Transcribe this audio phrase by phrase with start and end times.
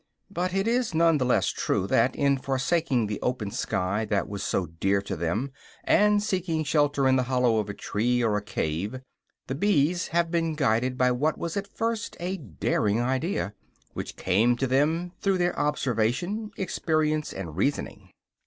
[0.31, 4.41] But it is none the less true that, in forsaking the open sky that was
[4.41, 5.51] so dear to them,
[5.83, 8.99] and seeking shelter in the hollow of a tree or a cave,
[9.45, 13.53] the bees have been guided by what was at first a daring idea,
[13.93, 18.09] which came to them through their observation, experience and reasoning.